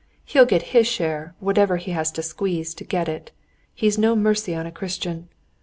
[0.25, 3.29] He'll get his share, however he has to squeeze to get it!
[3.75, 5.29] He's no mercy on a Christian.